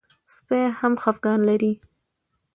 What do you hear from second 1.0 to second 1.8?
خپګان لري.